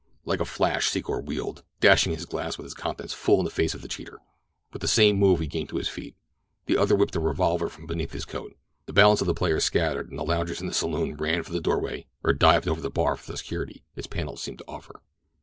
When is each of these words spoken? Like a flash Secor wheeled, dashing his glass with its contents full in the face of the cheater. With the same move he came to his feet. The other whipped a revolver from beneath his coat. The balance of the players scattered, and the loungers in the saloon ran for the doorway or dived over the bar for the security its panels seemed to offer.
Like 0.25 0.39
a 0.39 0.45
flash 0.45 0.89
Secor 0.89 1.23
wheeled, 1.23 1.63
dashing 1.79 2.11
his 2.11 2.25
glass 2.25 2.57
with 2.57 2.65
its 2.65 2.73
contents 2.73 3.13
full 3.13 3.37
in 3.37 3.45
the 3.45 3.51
face 3.51 3.75
of 3.75 3.83
the 3.83 3.87
cheater. 3.87 4.17
With 4.73 4.81
the 4.81 4.87
same 4.87 5.17
move 5.19 5.39
he 5.39 5.47
came 5.47 5.67
to 5.67 5.77
his 5.77 5.89
feet. 5.89 6.15
The 6.65 6.75
other 6.75 6.95
whipped 6.95 7.15
a 7.15 7.19
revolver 7.19 7.69
from 7.69 7.85
beneath 7.85 8.11
his 8.11 8.25
coat. 8.25 8.57
The 8.87 8.93
balance 8.93 9.21
of 9.21 9.27
the 9.27 9.35
players 9.35 9.63
scattered, 9.63 10.09
and 10.09 10.17
the 10.17 10.23
loungers 10.23 10.59
in 10.59 10.65
the 10.65 10.73
saloon 10.73 11.17
ran 11.17 11.43
for 11.43 11.51
the 11.53 11.61
doorway 11.61 12.07
or 12.23 12.33
dived 12.33 12.67
over 12.67 12.81
the 12.81 12.89
bar 12.89 13.15
for 13.15 13.31
the 13.31 13.37
security 13.37 13.83
its 13.95 14.07
panels 14.07 14.41
seemed 14.41 14.57
to 14.57 14.65
offer. 14.67 15.03